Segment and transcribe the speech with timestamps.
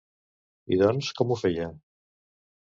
[0.75, 1.69] I doncs, com ho feia?